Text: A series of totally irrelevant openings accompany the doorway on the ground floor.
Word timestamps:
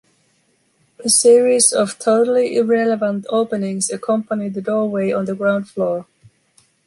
A 1.05 1.09
series 1.09 1.71
of 1.71 1.99
totally 1.99 2.55
irrelevant 2.55 3.27
openings 3.29 3.91
accompany 3.91 4.49
the 4.49 4.59
doorway 4.59 5.11
on 5.11 5.25
the 5.25 5.35
ground 5.35 5.69
floor. 5.69 6.07